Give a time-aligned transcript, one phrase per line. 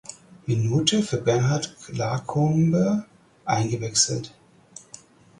[0.47, 3.05] Minute für Bernard Lacombe
[3.45, 4.33] eingewechselt.